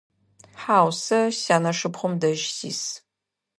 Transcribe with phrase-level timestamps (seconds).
[0.61, 2.81] Хьау, сэ сянэшыпхъум дэжь сис.